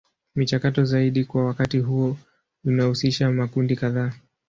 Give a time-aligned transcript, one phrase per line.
[0.35, 2.17] Michakato zaidi kwa wakati huo huo
[2.65, 4.11] inahusisha makundi kadhaa.